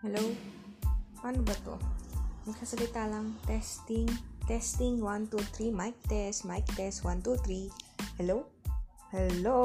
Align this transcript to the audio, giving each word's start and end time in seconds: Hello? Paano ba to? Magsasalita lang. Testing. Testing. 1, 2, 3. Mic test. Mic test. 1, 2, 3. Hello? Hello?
Hello? 0.00 0.32
Paano 1.20 1.44
ba 1.44 1.52
to? 1.60 1.76
Magsasalita 2.48 3.04
lang. 3.04 3.36
Testing. 3.44 4.08
Testing. 4.48 4.96
1, 4.96 5.28
2, 5.28 5.36
3. 5.68 5.76
Mic 5.76 5.92
test. 6.08 6.48
Mic 6.48 6.64
test. 6.72 7.04
1, 7.04 7.20
2, 7.20 7.36
3. 7.44 7.68
Hello? 8.16 8.48
Hello? 9.12 9.60